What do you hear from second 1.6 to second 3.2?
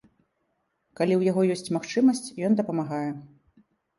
магчымасць, ён дапамагае.